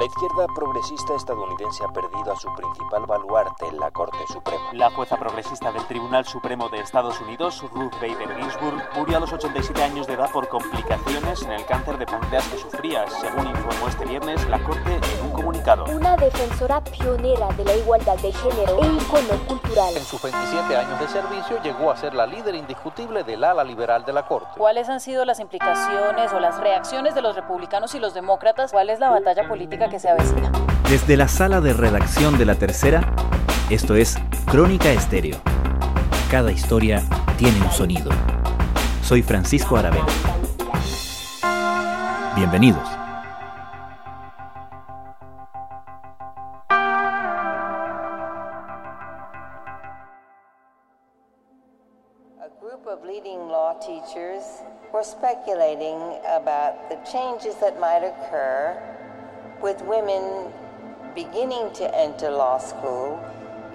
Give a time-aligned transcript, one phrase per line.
[0.00, 4.72] La izquierda progresista estadounidense ha perdido a su principal baluarte en la Corte Suprema.
[4.72, 9.30] La jueza progresista del Tribunal Supremo de Estados Unidos, Ruth Bader Ginsburg, murió a los
[9.30, 13.88] 87 años de edad por complicaciones en el cáncer de páncreas que sufría, según informó
[13.88, 15.84] este viernes la Corte en un comunicado.
[15.94, 19.94] Una defensora pionera de la igualdad de género e icono cultural.
[19.94, 24.06] En sus 27 años de servicio llegó a ser la líder indiscutible del ala liberal
[24.06, 24.48] de la Corte.
[24.56, 28.72] ¿Cuáles han sido las implicaciones o las reacciones de los republicanos y los demócratas?
[28.72, 30.50] ¿Cuál es la batalla política que se avecina?
[30.88, 33.12] Desde la sala de redacción de La Tercera,
[33.68, 35.36] esto es Crónica Estéreo.
[36.30, 37.02] Cada historia
[37.36, 38.10] tiene un sonido.
[39.02, 40.06] Soy Francisco Aravena.
[42.36, 42.88] Bienvenidos.
[52.38, 54.62] A group of leading law teachers
[54.92, 58.99] were speculating about the changes that might occur
[59.62, 60.50] with women
[61.14, 63.18] beginning to enter law school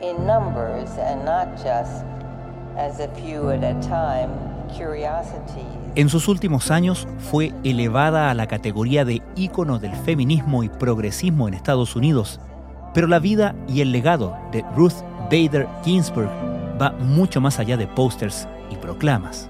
[0.01, 2.03] in numbers and not just
[2.77, 4.31] as a few at a time
[4.75, 5.65] curiosities.
[5.95, 11.47] En sus últimos años fue elevada a la categoría de ícono del feminismo y progresismo
[11.47, 12.41] en Estados Unidos,
[12.93, 16.29] pero la vida y el legado de Ruth Bader Ginsburg
[16.81, 19.49] va mucho más allá de pósters y proclamas.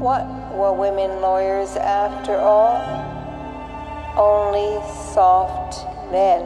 [0.00, 0.24] What
[0.56, 3.11] were women lawyers after all?
[4.16, 4.76] Only
[5.14, 6.42] soft men.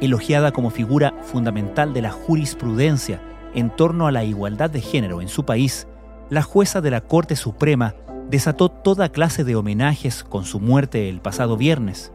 [0.00, 3.20] Elogiada como figura fundamental de la jurisprudencia
[3.54, 5.88] en torno a la igualdad de género en su país,
[6.30, 7.96] la jueza de la Corte Suprema
[8.30, 12.12] desató toda clase de homenajes con su muerte el pasado viernes,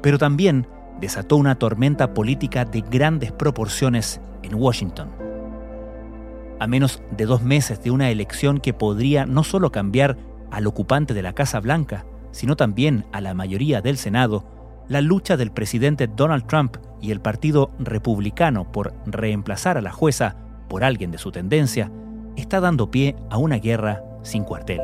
[0.00, 0.66] pero también
[0.98, 5.10] desató una tormenta política de grandes proporciones en Washington.
[6.60, 10.16] A menos de dos meses de una elección que podría no solo cambiar
[10.50, 14.44] al ocupante de la Casa Blanca, sino también a la mayoría del Senado,
[14.88, 20.36] la lucha del presidente Donald Trump y el Partido Republicano por reemplazar a la jueza
[20.68, 21.90] por alguien de su tendencia
[22.36, 24.82] está dando pie a una guerra sin cuartel.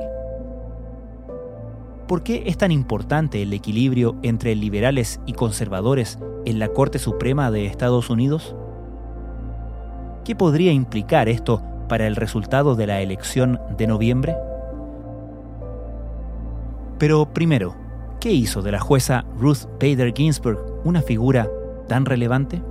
[2.09, 7.50] ¿Por qué es tan importante el equilibrio entre liberales y conservadores en la Corte Suprema
[7.50, 8.56] de Estados Unidos?
[10.25, 14.37] ¿Qué podría implicar esto para el resultado de la elección de noviembre?
[17.03, 17.75] Pero primero,
[18.21, 21.51] ¿qué hizo de la jueza Ruth Bader Ginsburg una figura
[21.89, 22.63] tan relevante?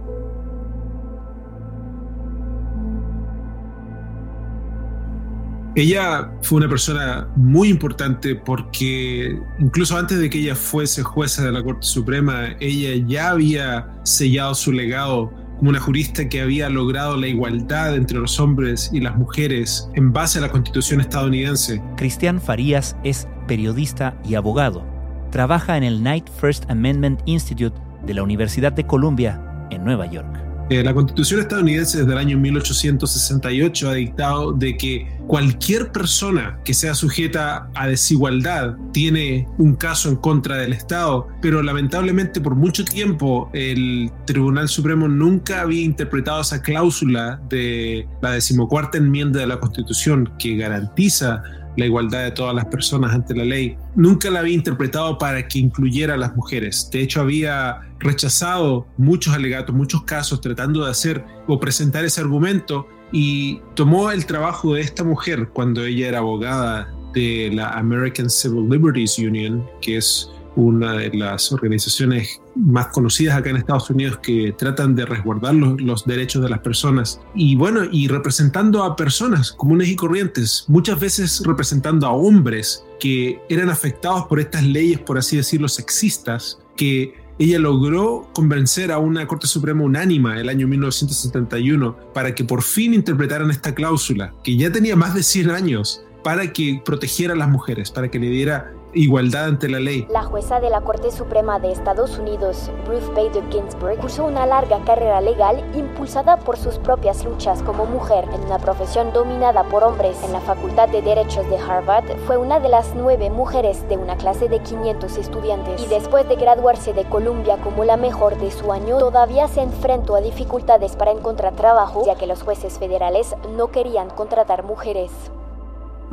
[5.75, 11.51] Ella fue una persona muy importante porque incluso antes de que ella fuese jueza de
[11.51, 17.17] la Corte Suprema, ella ya había sellado su legado como una jurista que había logrado
[17.17, 21.83] la igualdad entre los hombres y las mujeres en base a la Constitución estadounidense.
[21.97, 24.85] Cristian Farías es periodista y abogado.
[25.31, 30.41] Trabaja en el Knight First Amendment Institute de la Universidad de Columbia en Nueva York.
[30.71, 36.73] Eh, la Constitución estadounidense desde el año 1868 ha dictado de que cualquier persona que
[36.73, 42.85] sea sujeta a desigualdad tiene un caso en contra del Estado, pero lamentablemente por mucho
[42.85, 49.59] tiempo el Tribunal Supremo nunca había interpretado esa cláusula de la decimocuarta enmienda de la
[49.59, 51.43] Constitución que garantiza
[51.77, 55.59] la igualdad de todas las personas ante la ley, nunca la había interpretado para que
[55.59, 56.89] incluyera a las mujeres.
[56.91, 62.87] De hecho, había rechazado muchos alegatos, muchos casos, tratando de hacer o presentar ese argumento
[63.11, 68.69] y tomó el trabajo de esta mujer cuando ella era abogada de la American Civil
[68.69, 74.53] Liberties Union, que es una de las organizaciones más conocidas acá en Estados Unidos que
[74.57, 77.21] tratan de resguardar los, los, derechos de las personas.
[77.33, 83.41] Y bueno, y representando a personas comunes y corrientes, muchas veces representando a hombres que
[83.49, 89.25] eran afectados por estas leyes, por así decirlo, sexistas, que ella logró convencer a una
[89.27, 94.71] Corte Suprema unánima el año 1971 para que por fin interpretaran esta cláusula, que ya
[94.71, 98.73] tenía más de 100 años, para que protegiera a las mujeres, para que le diera
[98.93, 100.07] igualdad ante la ley.
[100.09, 104.83] La jueza de la Corte Suprema de Estados Unidos, Ruth Bader Ginsburg, cursó una larga
[104.83, 110.17] carrera legal impulsada por sus propias luchas como mujer en una profesión dominada por hombres.
[110.23, 114.17] En la Facultad de Derechos de Harvard fue una de las nueve mujeres de una
[114.17, 118.71] clase de 500 estudiantes y después de graduarse de Columbia como la mejor de su
[118.71, 123.71] año, todavía se enfrentó a dificultades para encontrar trabajo, ya que los jueces federales no
[123.71, 125.11] querían contratar mujeres.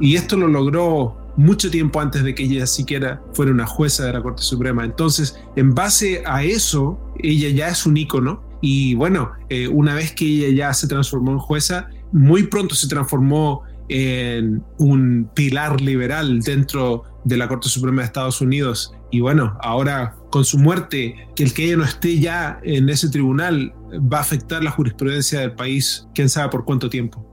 [0.00, 4.12] Y esto lo logró mucho tiempo antes de que ella siquiera fuera una jueza de
[4.12, 4.84] la Corte Suprema.
[4.84, 8.42] Entonces, en base a eso, ella ya es un ícono.
[8.60, 12.88] Y bueno, eh, una vez que ella ya se transformó en jueza, muy pronto se
[12.88, 18.92] transformó en un pilar liberal dentro de la Corte Suprema de Estados Unidos.
[19.10, 23.08] y bueno, ahora con su muerte, que el que ella no esté ya en ese
[23.08, 27.24] tribunal va a afectar la jurisprudencia del país, quién sabe por cuánto tiempo.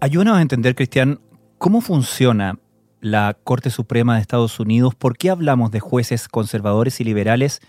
[0.00, 1.18] Ayúdanos a entender, Cristian,
[1.58, 2.58] cómo funciona
[3.00, 7.60] la Corte Suprema de Estados Unidos, por qué hablamos de jueces conservadores y liberales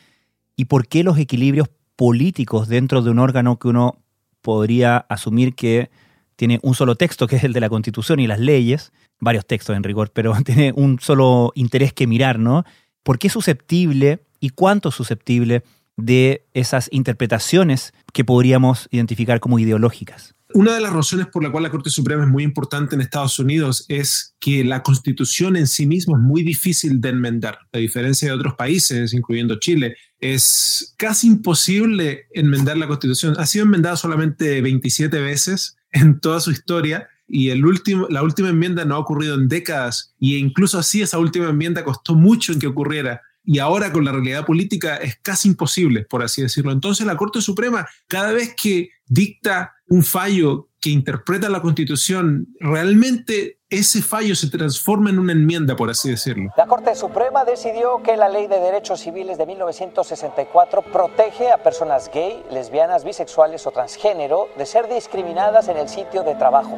[0.56, 4.00] y por qué los equilibrios políticos dentro de un órgano que uno
[4.42, 5.90] podría asumir que
[6.36, 9.76] tiene un solo texto, que es el de la Constitución y las leyes, varios textos
[9.76, 12.64] en rigor, pero tiene un solo interés que mirar, ¿no?
[13.04, 15.64] ¿Por qué es susceptible y cuánto susceptible
[15.96, 20.36] de esas interpretaciones que podríamos identificar como ideológicas?
[20.58, 23.38] Una de las razones por la cual la Corte Suprema es muy importante en Estados
[23.38, 27.60] Unidos es que la constitución en sí misma es muy difícil de enmendar.
[27.72, 33.36] A diferencia de otros países, incluyendo Chile, es casi imposible enmendar la constitución.
[33.38, 38.96] Ha sido enmendada solamente 27 veces en toda su historia y la última enmienda no
[38.96, 43.22] ha ocurrido en décadas y incluso así esa última enmienda costó mucho en que ocurriera
[43.48, 46.74] y ahora con la realidad política es casi imposible, por así decirlo.
[46.74, 53.60] Entonces la Corte Suprema, cada vez que dicta un fallo que interpreta la Constitución, realmente
[53.70, 56.52] ese fallo se transforma en una enmienda, por así decirlo.
[56.58, 62.12] La Corte Suprema decidió que la Ley de Derechos Civiles de 1964 protege a personas
[62.14, 66.78] gay, lesbianas, bisexuales o transgénero de ser discriminadas en el sitio de trabajo.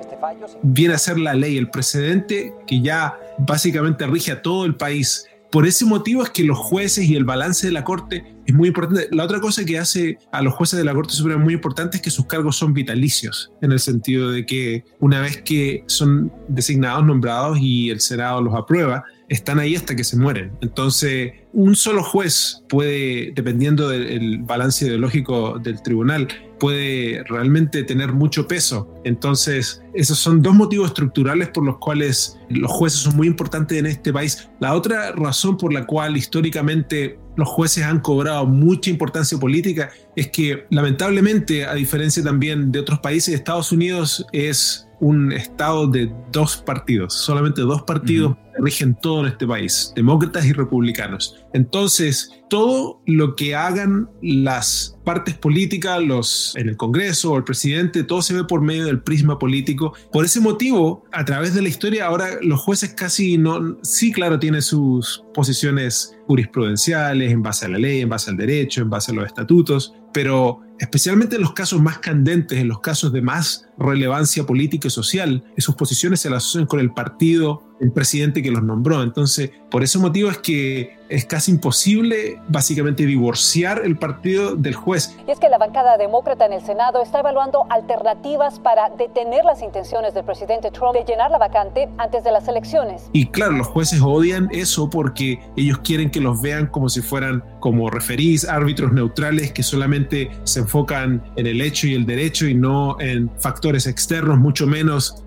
[0.00, 0.46] Este fallo...
[0.62, 5.27] Viene a ser la ley, el precedente que ya básicamente rige a todo el país
[5.50, 8.68] por ese motivo es que los jueces y el balance de la Corte es muy
[8.68, 9.08] importante.
[9.12, 12.02] La otra cosa que hace a los jueces de la Corte Suprema muy importante es
[12.02, 17.04] que sus cargos son vitalicios, en el sentido de que una vez que son designados,
[17.04, 20.52] nombrados y el Senado los aprueba, están ahí hasta que se mueren.
[20.60, 26.28] Entonces, un solo juez puede, dependiendo del balance ideológico del tribunal,
[26.58, 28.92] puede realmente tener mucho peso.
[29.04, 33.86] Entonces, esos son dos motivos estructurales por los cuales los jueces son muy importantes en
[33.86, 34.48] este país.
[34.60, 40.28] La otra razón por la cual históricamente los jueces han cobrado mucha importancia política es
[40.28, 46.56] que lamentablemente, a diferencia también de otros países, Estados Unidos es un estado de dos
[46.56, 51.36] partidos, solamente dos partidos rigen todo en este país, demócratas y republicanos.
[51.54, 58.02] Entonces, todo lo que hagan las partes políticas, los en el Congreso o el presidente,
[58.02, 59.94] todo se ve por medio del prisma político.
[60.12, 64.38] Por ese motivo, a través de la historia, ahora los jueces casi no, sí, claro,
[64.38, 69.12] tienen sus posiciones jurisprudenciales en base a la ley, en base al derecho, en base
[69.12, 73.68] a los estatutos, pero especialmente en los casos más candentes, en los casos de más
[73.78, 78.50] relevancia política y social, sus posiciones se las asocian con el partido, el presidente que
[78.50, 79.02] los nombró.
[79.02, 85.16] Entonces, por ese motivo es que es casi imposible básicamente divorciar el partido del juez.
[85.26, 89.62] Y es que la bancada demócrata en el Senado está evaluando alternativas para detener las
[89.62, 93.08] intenciones del presidente Trump de llenar la vacante antes de las elecciones.
[93.12, 97.42] Y claro, los jueces odian eso porque ellos quieren que los vean como si fueran
[97.60, 102.54] como referís, árbitros neutrales que solamente se enfocan en el hecho y el derecho y
[102.54, 105.22] no en factores externos, mucho menos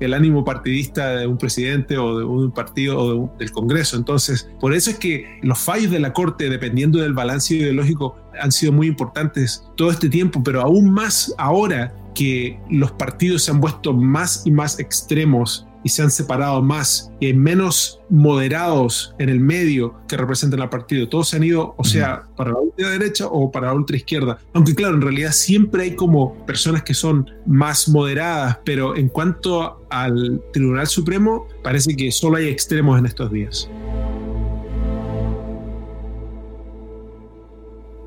[0.00, 3.96] el ánimo partidista de un presidente o de un partido o del Congreso.
[3.96, 8.52] Entonces, por eso es que los fallos de la Corte, dependiendo del balance ideológico, han
[8.52, 13.60] sido muy importantes todo este tiempo, pero aún más ahora que los partidos se han
[13.60, 19.28] puesto más y más extremos y se han separado más y hay menos moderados en
[19.28, 21.08] el medio que representan al partido.
[21.08, 24.38] Todos se han ido, o sea, para la ultra derecha o para la ultra izquierda.
[24.52, 29.86] Aunque claro, en realidad siempre hay como personas que son más moderadas, pero en cuanto
[29.90, 33.68] al Tribunal Supremo, parece que solo hay extremos en estos días.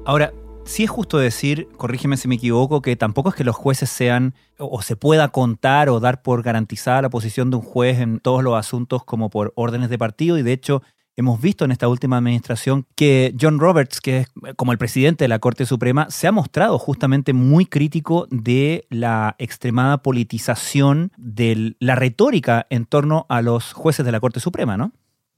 [0.06, 0.32] Ahora,
[0.66, 4.34] sí es justo decir, corrígeme si me equivoco, que tampoco es que los jueces sean
[4.58, 8.44] o se pueda contar o dar por garantizada la posición de un juez en todos
[8.44, 10.82] los asuntos como por órdenes de partido y de hecho
[11.18, 15.30] hemos visto en esta última administración que John Roberts, que es como el presidente de
[15.30, 21.96] la Corte Suprema, se ha mostrado justamente muy crítico de la extremada politización de la
[21.96, 24.92] retórica en torno a los jueces de la Corte Suprema, ¿no?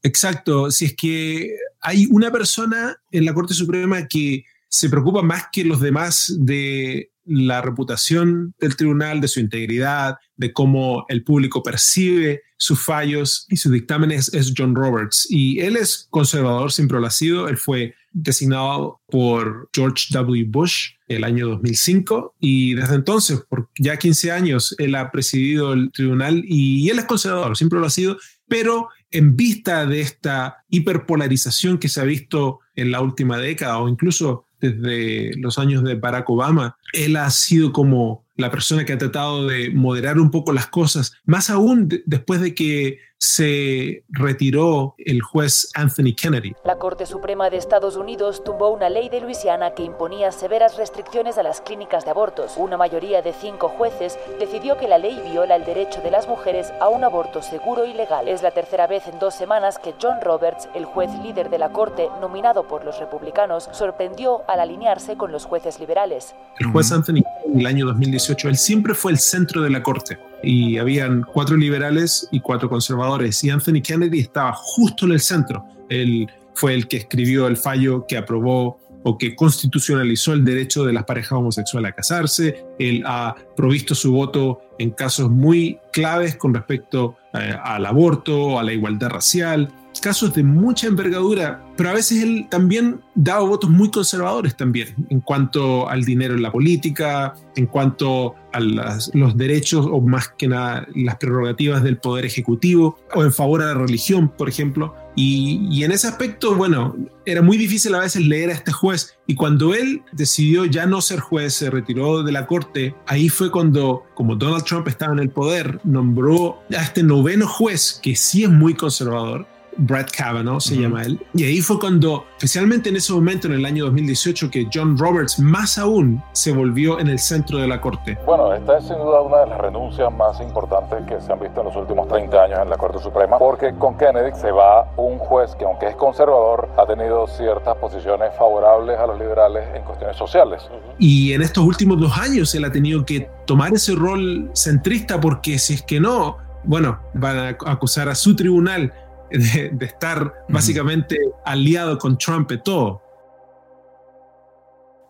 [0.04, 5.46] Exacto, si es que hay una persona en la Corte Suprema que se preocupa más
[5.52, 11.62] que los demás de la reputación del tribunal, de su integridad, de cómo el público
[11.62, 15.28] percibe sus fallos y sus dictámenes es John Roberts.
[15.30, 17.50] Y él es conservador, siempre lo ha sido.
[17.50, 20.46] Él fue designado por George W.
[20.48, 25.92] Bush el año 2005 y desde entonces, por ya 15 años, él ha presidido el
[25.92, 31.78] tribunal y él es conservador, siempre lo ha sido, pero en vista de esta hiperpolarización
[31.78, 36.30] que se ha visto en la última década o incluso desde los años de Barack
[36.30, 40.68] Obama, él ha sido como la persona que ha tratado de moderar un poco las
[40.68, 46.54] cosas, más aún después de que se retiró el juez Anthony Kennedy.
[46.64, 51.38] La Corte Suprema de Estados Unidos tumbó una ley de Luisiana que imponía severas restricciones
[51.38, 52.54] a las clínicas de abortos.
[52.58, 56.72] Una mayoría de cinco jueces decidió que la ley viola el derecho de las mujeres
[56.80, 58.28] a un aborto seguro y legal.
[58.28, 61.72] Es la tercera vez en dos semanas que John Roberts, el juez líder de la
[61.72, 66.36] Corte, nominado por los republicanos, sorprendió al alinearse con los jueces liberales.
[66.60, 70.20] El juez Anthony en el año 2018, él siempre fue el centro de la Corte
[70.44, 75.66] y habían cuatro liberales y cuatro conservadores y Anthony Kennedy estaba justo en el centro.
[75.90, 80.92] Él fue el que escribió el fallo que aprobó o que constitucionalizó el derecho de
[80.92, 82.66] las parejas homosexuales a casarse.
[82.80, 88.64] Él ha provisto su voto en casos muy claves con respecto eh, al aborto, a
[88.64, 93.92] la igualdad racial, casos de mucha envergadura, pero a veces él también daba votos muy
[93.92, 100.02] conservadores también en cuanto al dinero en la política, en cuanto a los derechos o
[100.02, 104.50] más que nada las prerrogativas del poder ejecutivo o en favor a la religión, por
[104.50, 104.96] ejemplo.
[105.16, 109.18] Y, y en ese aspecto, bueno, era muy difícil a veces leer a este juez
[109.26, 113.52] y cuando él decidió ya no ser juez, se retiró de la corte, ahí fue
[113.52, 118.44] cuando, como Donald Trump estaba en el poder, nombró a este noveno juez que sí
[118.44, 119.46] es muy conservador
[119.78, 121.20] Brett Kavanaugh se llama él.
[121.34, 125.40] Y ahí fue cuando, especialmente en ese momento, en el año 2018, que John Roberts
[125.40, 128.18] más aún se volvió en el centro de la corte.
[128.26, 131.62] Bueno, esta es sin duda una de las renuncias más importantes que se han visto
[131.62, 135.18] en los últimos 30 años en la Corte Suprema, porque con Kennedy se va un
[135.18, 140.18] juez que, aunque es conservador, ha tenido ciertas posiciones favorables a los liberales en cuestiones
[140.18, 140.62] sociales.
[141.00, 145.60] Y en estos últimos dos años él ha tenido que tomar ese rol centrista porque
[145.60, 148.94] si es que no, bueno, van a acusar a su tribunal
[149.32, 153.02] de, estar básicamente aliado con Trump y todo.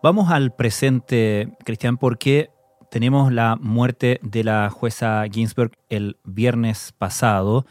[0.02, 2.50] Vamos al presente, Cristian, porque
[2.90, 7.66] tenemos la muerte de la jueza Ginsburg el viernes pasado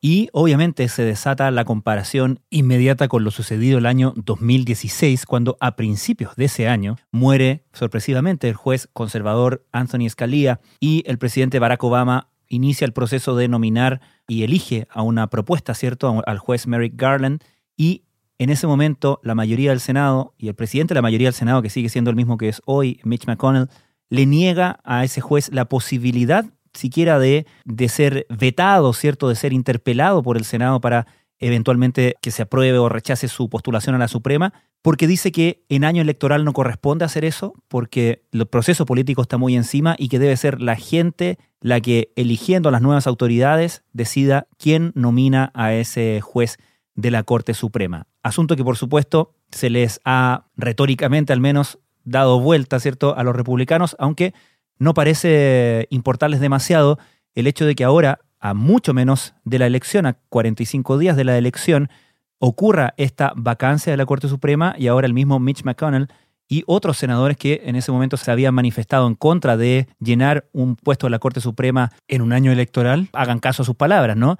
[0.00, 5.74] y obviamente se desata la comparación inmediata con lo sucedido el año 2016, cuando a
[5.74, 11.82] principios de ese año muere sorpresivamente el juez conservador Anthony Scalia y el presidente Barack
[11.82, 16.94] Obama inicia el proceso de nominar y elige a una propuesta, ¿cierto?, al juez Merrick
[16.94, 17.42] Garland
[17.76, 18.04] y
[18.38, 21.62] en ese momento la mayoría del Senado y el presidente de la mayoría del Senado,
[21.62, 23.68] que sigue siendo el mismo que es hoy, Mitch McConnell,
[24.10, 26.44] le niega a ese juez la posibilidad
[26.74, 31.06] siquiera de, de ser vetado, ¿cierto?, de ser interpelado por el Senado para
[31.38, 34.52] eventualmente que se apruebe o rechace su postulación a la Suprema,
[34.82, 39.36] porque dice que en año electoral no corresponde hacer eso, porque el proceso político está
[39.36, 43.82] muy encima y que debe ser la gente la que, eligiendo a las nuevas autoridades,
[43.92, 46.58] decida quién nomina a ese juez
[46.94, 48.06] de la Corte Suprema.
[48.22, 53.34] Asunto que, por supuesto, se les ha retóricamente al menos dado vuelta, ¿cierto?, a los
[53.34, 54.34] republicanos, aunque
[54.78, 56.98] no parece importarles demasiado
[57.34, 61.24] el hecho de que ahora a mucho menos de la elección, a 45 días de
[61.24, 61.88] la elección,
[62.38, 66.08] ocurra esta vacancia de la Corte Suprema y ahora el mismo Mitch McConnell
[66.48, 70.76] y otros senadores que en ese momento se habían manifestado en contra de llenar un
[70.76, 74.38] puesto de la Corte Suprema en un año electoral, hagan caso a sus palabras, ¿no?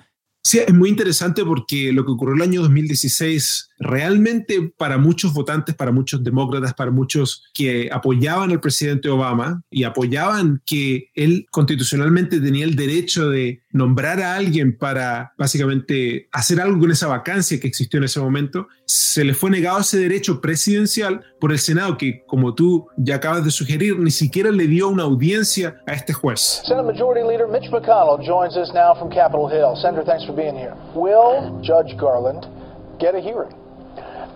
[0.49, 5.75] Sí, es muy interesante porque lo que ocurrió el año 2016 realmente para muchos votantes,
[5.75, 12.41] para muchos demócratas, para muchos que apoyaban al presidente Obama y apoyaban que él constitucionalmente
[12.41, 17.69] tenía el derecho de nombrar a alguien para básicamente hacer algo con esa vacancia que
[17.69, 22.25] existió en ese momento, se le fue negado ese derecho presidencial por el Senado que,
[22.27, 26.63] como tú ya acabas de sugerir, ni siquiera le dio una audiencia a este juez.
[26.65, 29.77] Senate Majority Leader Mitch McConnell joins us now from Capitol Hill.
[29.81, 30.75] Senator, thanks for being here.
[30.95, 32.47] Will Judge Garland
[33.01, 33.53] get a hearing?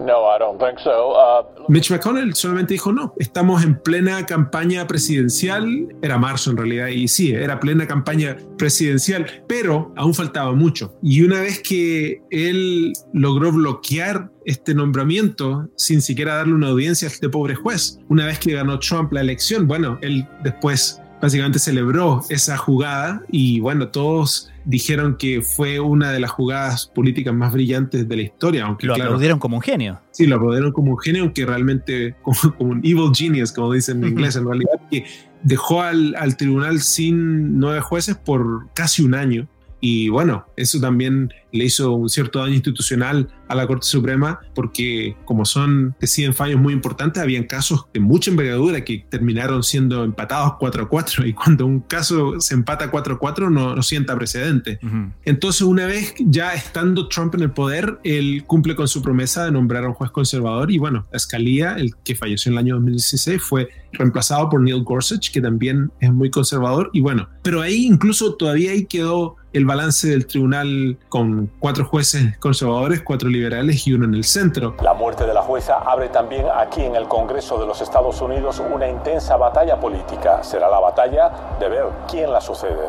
[0.00, 1.12] No, I don't think so.
[1.12, 3.14] Uh, Mitch McConnell solamente dijo no.
[3.18, 5.88] Estamos en plena campaña presidencial.
[6.02, 10.94] Era marzo en realidad y sí, era plena campaña presidencial, pero aún faltaba mucho.
[11.02, 17.10] Y una vez que él logró bloquear este nombramiento sin siquiera darle una audiencia a
[17.10, 22.24] este pobre juez, una vez que ganó Trump la elección, bueno, él después básicamente celebró
[22.28, 28.08] esa jugada y bueno, todos dijeron que fue una de las jugadas políticas más brillantes
[28.08, 28.64] de la historia.
[28.64, 30.00] Aunque, lo aplaudieron como un genio.
[30.10, 34.10] Sí, lo aplaudieron como un genio, aunque realmente como, un evil genius, como dicen en
[34.10, 35.06] inglés, en realidad, que
[35.44, 39.46] dejó al, tribunal sin nueve jueces por casi un año.
[39.80, 45.16] Y bueno, eso también le hizo un cierto daño institucional a la Corte Suprema porque
[45.24, 50.54] como son, deciden fallos muy importantes, habían casos de mucha envergadura que terminaron siendo empatados
[50.58, 54.16] 4 a 4 y cuando un caso se empata 4 a 4 no, no sienta
[54.16, 54.78] precedente.
[55.24, 59.52] Entonces una vez ya estando Trump en el poder, él cumple con su promesa de
[59.52, 63.42] nombrar a un juez conservador y bueno, Scalia, el que falleció en el año 2016,
[63.42, 68.34] fue reemplazado por Neil Gorsuch, que también es muy conservador y bueno, pero ahí incluso
[68.34, 73.41] todavía ahí quedó el balance del tribunal con cuatro jueces conservadores, cuatro liberales
[73.84, 74.76] y uno en el centro.
[74.82, 78.62] La muerte de la jueza abre también aquí en el Congreso de los Estados Unidos
[78.72, 80.42] una intensa batalla política.
[80.42, 82.86] Será la batalla de ver quién la sucede.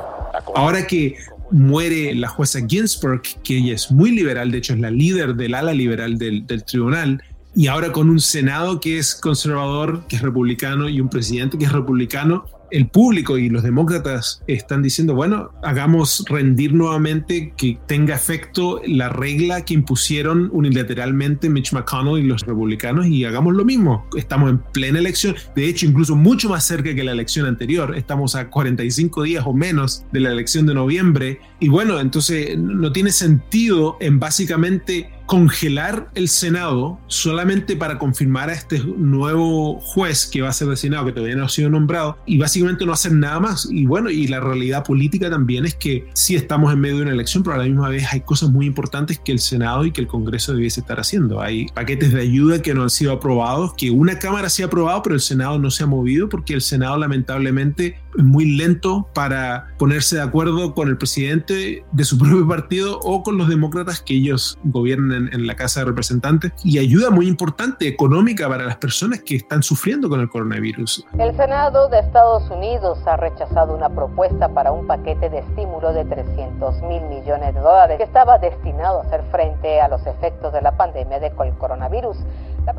[0.56, 1.18] Ahora que
[1.52, 5.56] muere la jueza Ginsburg, que ella es muy liberal, de hecho es la líder del
[5.56, 7.22] ala liberal del, del tribunal,
[7.56, 11.66] y ahora con un Senado que es conservador, que es republicano, y un presidente que
[11.66, 18.16] es republicano, el público y los demócratas están diciendo, bueno, hagamos rendir nuevamente que tenga
[18.16, 24.08] efecto la regla que impusieron unilateralmente Mitch McConnell y los republicanos y hagamos lo mismo.
[24.18, 28.36] Estamos en plena elección, de hecho incluso mucho más cerca que la elección anterior, estamos
[28.36, 31.40] a 45 días o menos de la elección de noviembre.
[31.60, 38.54] Y bueno, entonces no tiene sentido en básicamente congelar el Senado solamente para confirmar a
[38.54, 42.38] este nuevo juez que va a ser designado, que todavía no ha sido nombrado, y
[42.38, 43.68] básicamente no hacer nada más.
[43.72, 47.12] Y bueno, y la realidad política también es que sí estamos en medio de una
[47.12, 50.02] elección, pero a la misma vez hay cosas muy importantes que el Senado y que
[50.02, 51.42] el Congreso debiese estar haciendo.
[51.42, 55.02] Hay paquetes de ayuda que no han sido aprobados, que una Cámara sí ha aprobado,
[55.02, 59.74] pero el Senado no se ha movido porque el Senado lamentablemente es muy lento para
[59.78, 64.16] ponerse de acuerdo con el presidente de su propio partido o con los demócratas que
[64.16, 69.22] ellos gobiernan en, la Casa de Representantes y ayuda muy importante económica para las personas
[69.22, 71.06] que están sufriendo con el coronavirus.
[71.18, 76.06] El Senado de Estados Unidos ha rechazado una propuesta para un paquete de estímulo de
[76.06, 80.62] 300 mil millones de dólares que estaba destinado a hacer frente a los efectos de
[80.62, 82.18] la pandemia de coronavirus.
[82.66, 82.74] La.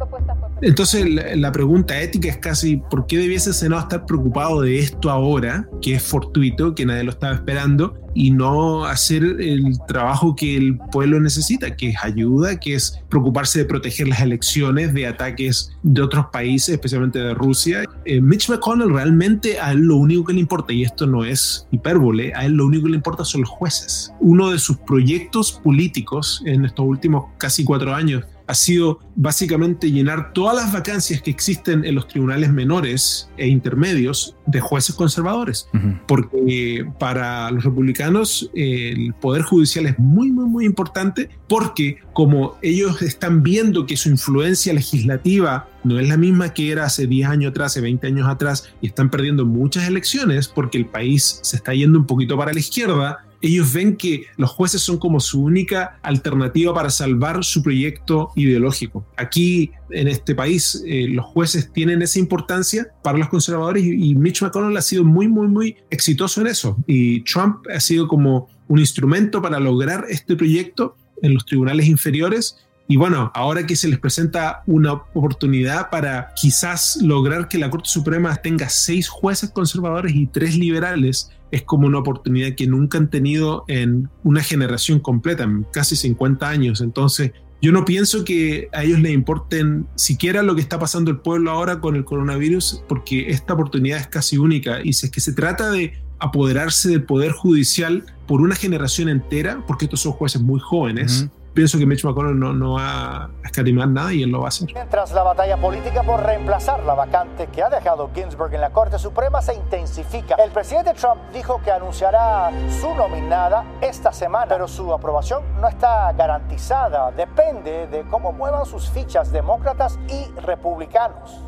[0.62, 5.10] Entonces la, pregunta ética es casi ¿por qué debiese el Senado estar preocupado de esto
[5.10, 8.04] ahora, que es fortuito, que nadie lo estaba esperando?
[8.14, 13.58] y no hacer el trabajo que el pueblo necesita, que es ayuda, que es preocuparse
[13.60, 17.84] de proteger las elecciones de ataques de otros países, especialmente de Rusia.
[18.04, 21.66] Eh, Mitch McConnell realmente a él lo único que le importa, y esto no es
[21.72, 24.12] hipérbole, a él lo único que le importa son los jueces.
[24.20, 30.32] Uno de sus proyectos políticos en estos últimos casi cuatro años ha sido básicamente llenar
[30.32, 35.68] todas las vacancias que existen en los tribunales menores e intermedios de jueces conservadores,
[36.06, 43.00] porque para los republicanos el poder judicial es muy, muy, muy importante, porque como ellos
[43.02, 47.50] están viendo que su influencia legislativa no es la misma que era hace 10 años
[47.50, 51.72] atrás, hace 20 años atrás, y están perdiendo muchas elecciones porque el país se está
[51.72, 55.98] yendo un poquito para la izquierda, ellos ven que los jueces son como su única
[56.02, 59.06] alternativa para salvar su proyecto ideológico.
[59.16, 64.42] Aquí en este país eh, los jueces tienen esa importancia para los conservadores y, Mitch
[64.42, 66.76] McConnell ha sido muy, muy, muy exitoso en eso.
[66.86, 72.64] Y Trump ha sido como un instrumento para lograr este proyecto en los tribunales inferiores
[72.86, 77.88] y bueno, ahora que se les presenta una oportunidad para quizás lograr que la Corte
[77.88, 83.08] Suprema tenga seis jueces conservadores y tres liberales, es como una oportunidad que nunca han
[83.08, 86.82] tenido en una generación completa, en casi 50 años.
[86.82, 91.18] Entonces, yo no pienso que a ellos les importen siquiera lo que está pasando el
[91.20, 94.80] pueblo ahora con el coronavirus, porque esta oportunidad es casi única.
[94.84, 99.64] Y si es que se trata de apoderarse del poder judicial por una generación entera,
[99.66, 103.88] porque estos son jueces muy jóvenes, pienso que Mitch McConnell no, no va a escatimar
[103.88, 104.68] nada y él lo va a hacer.
[104.74, 108.98] Mientras la batalla política por reemplazar la vacante que ha dejado Ginsburg en la Corte
[108.98, 114.92] Suprema se intensifica, el presidente Trump dijo que anunciará su nominada esta semana, pero su
[114.92, 117.12] aprobación no está garantizada.
[117.12, 121.40] Depende de cómo muevan sus fichas demócratas y republicanos.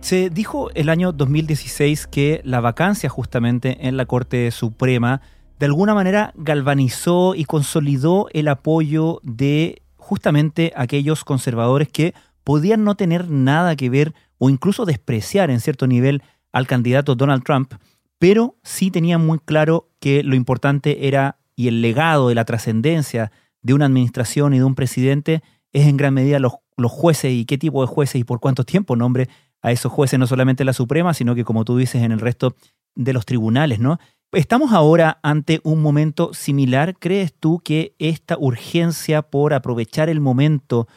[0.00, 5.20] Se dijo el año 2016 que la vacancia justamente en la Corte Suprema
[5.58, 12.14] de alguna manera galvanizó y consolidó el apoyo de justamente aquellos conservadores que
[12.44, 17.42] podían no tener nada que ver o incluso despreciar en cierto nivel al candidato Donald
[17.42, 17.74] Trump,
[18.18, 23.32] pero sí tenían muy claro que lo importante era y el legado de la trascendencia
[23.62, 25.42] de una administración y de un presidente
[25.72, 28.64] es en gran medida los, los jueces y qué tipo de jueces y por cuánto
[28.64, 29.28] tiempo nombre
[29.62, 32.20] a esos jueces, no solamente en la Suprema, sino que como tú dices en el
[32.20, 32.54] resto
[32.94, 33.98] de los tribunales, ¿no?
[34.36, 36.98] ¿Estamos ahora ante un momento similar?
[36.98, 40.88] ¿Crees tú que esta urgencia por aprovechar el momento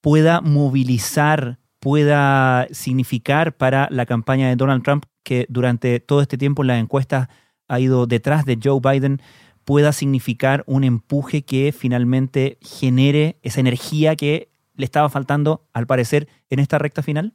[0.00, 6.62] pueda movilizar, pueda significar para la campaña de Donald Trump, que durante todo este tiempo
[6.62, 7.26] en las encuestas
[7.66, 9.20] ha ido detrás de Joe Biden,
[9.64, 16.28] pueda significar un empuje que finalmente genere esa energía que le estaba faltando, al parecer,
[16.48, 17.34] en esta recta final?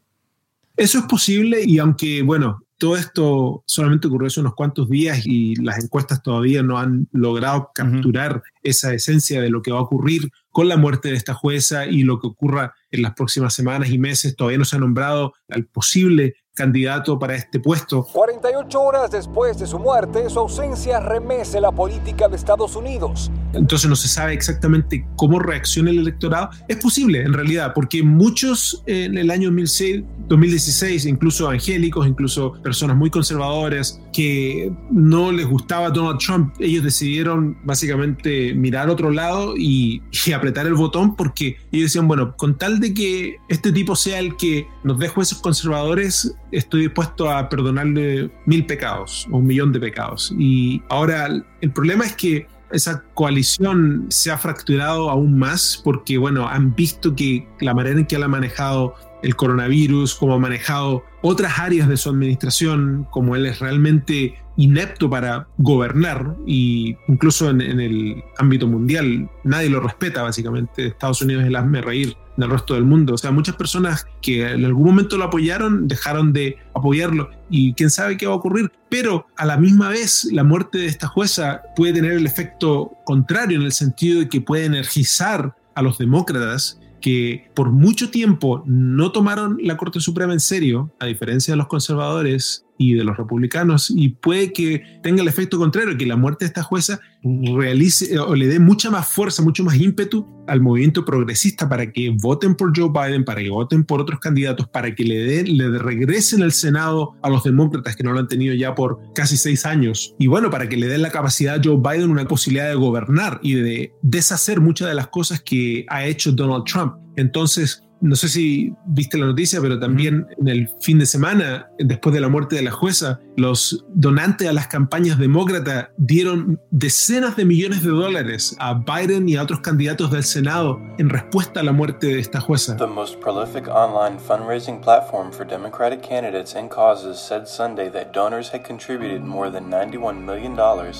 [0.78, 5.56] Eso es posible y aunque, bueno, todo esto solamente ocurrió hace unos cuantos días y
[5.58, 10.32] las encuestas todavía no han logrado capturar esa esencia de lo que va a ocurrir
[10.50, 13.98] con la muerte de esta jueza y lo que ocurra en las próximas semanas y
[13.98, 14.34] meses.
[14.36, 18.04] Todavía no se ha nombrado al posible candidato para este puesto.
[18.04, 23.32] 48 horas después de su muerte, su ausencia remece la política de Estados Unidos.
[23.54, 26.50] Entonces no se sabe exactamente cómo reacciona el electorado.
[26.67, 32.98] Es posible, en realidad, porque muchos en el año 2006, 2016, incluso angélicos, incluso personas
[32.98, 40.04] muy conservadoras, que no les gustaba Donald Trump, ellos decidieron básicamente mirar otro lado y,
[40.26, 44.19] y apretar el botón porque ellos decían, bueno, con tal de que este tipo sea
[44.19, 49.72] el que nos dé jueces conservadores, estoy dispuesto a perdonarle mil pecados o un millón
[49.72, 50.34] de pecados.
[50.38, 51.28] Y ahora
[51.62, 57.16] el problema es que esa coalición se ha fracturado aún más porque, bueno, han visto
[57.16, 61.90] que la manera en que él ha manejado el coronavirus, cómo ha manejado otras áreas
[61.90, 68.67] de su administración, como él es realmente inepto para gobernar y incluso en, el ámbito
[68.67, 70.88] mundial nadie lo respeta básicamente.
[70.88, 73.13] Estados Unidos es el hazme reír del resto del mundo.
[73.13, 77.89] O sea, muchas personas que en algún momento lo apoyaron dejaron de apoyarlo y quién
[77.89, 78.69] sabe qué va a ocurrir.
[78.89, 83.58] Pero a la misma vez la muerte de esta jueza puede tener el efecto contrario
[83.58, 89.13] en el sentido de que puede energizar a los demócratas que por mucho tiempo no
[89.13, 93.92] tomaron la Corte Suprema en serio, a diferencia de los conservadores y de los republicanos,
[93.94, 98.34] y puede que tenga el efecto contrario, que la muerte de esta jueza realice o
[98.34, 102.72] le dé mucha más fuerza, mucho más ímpetu al movimiento progresista para que voten por
[102.76, 106.54] Joe Biden, para que voten por otros candidatos, para que le, den, le regresen el
[106.54, 110.15] Senado a los demócratas que no lo han tenido ya por casi seis años.
[110.18, 113.42] Y bueno, para que le den la capacidad a Joe Biden una posibilidad de gobernar
[113.44, 116.94] y de deshacer muchas de las cosas que ha hecho Donald Trump.
[117.18, 122.14] Entonces, no sé si viste la noticia, pero también en el fin de semana, después
[122.14, 127.46] de la muerte de la jueza, los donantes a las campañas demócratas dieron decenas de
[127.46, 131.72] millones de dólares a Biden y a otros candidatos del Senado en respuesta a la
[131.72, 132.78] muerte de esta jueza.
[132.78, 138.50] The most prolific online fundraising platform for Democratic candidates and causes said Sunday that donors
[138.54, 140.52] had contributed more than $91 million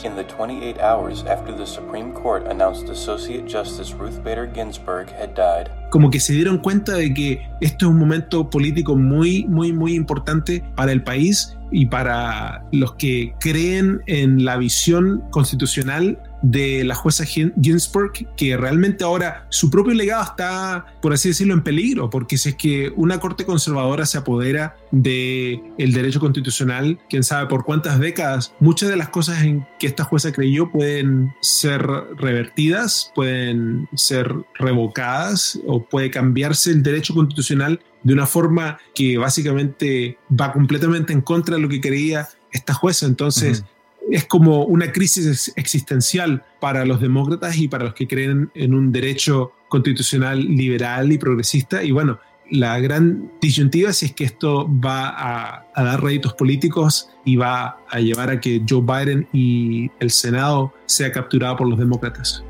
[0.04, 5.34] in the 28 hours after the Supreme Court announced Associate Justice Ruth Bader Ginsburg had
[5.34, 5.70] died.
[5.90, 9.96] Como que se dieron cuenta de que esto es un momento político muy, muy, muy
[9.96, 16.96] importante para el país y para los que creen en la visión constitucional de la
[16.96, 22.38] jueza Ginsburg, que realmente ahora su propio legado está, por así decirlo, en peligro, porque
[22.38, 27.66] si es que una corte conservadora se apodera del el derecho constitucional, quién sabe por
[27.66, 31.86] cuántas décadas, muchas de las cosas en que esta jueza creyó pueden ser
[32.18, 40.18] revertidas, pueden ser revocadas o puede cambiarse el derecho constitucional de una forma que básicamente
[40.30, 43.06] va completamente en contra de lo que creía esta jueza.
[43.06, 43.66] Entonces,
[44.12, 48.92] es como una crisis existencial para los demócratas y para los que creen en un
[48.92, 51.84] derecho constitucional liberal y progresista.
[51.84, 52.20] Y bueno,
[52.52, 58.00] la gran disyuntiva es que esto va a, a, dar réditos políticos y va a
[58.00, 62.44] llevar a que Joe Biden y el Senado sea capturado por los demócratas.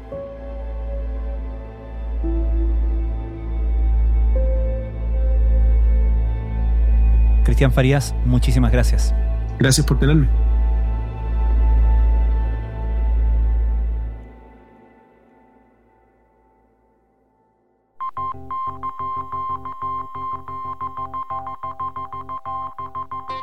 [7.43, 9.13] Cristian Farías, muchísimas gracias.
[9.57, 10.48] Gracias por tenerme.